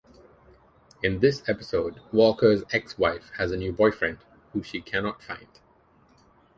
In 1.03 1.19
this 1.19 1.47
episode 1.47 2.01
Walker's 2.11 2.63
ex-wife 2.71 3.29
has 3.37 3.51
a 3.51 3.55
new 3.55 3.71
boyfriend, 3.71 4.17
who 4.51 4.63
she 4.63 4.81
cannot 4.81 5.21
find. 5.21 5.45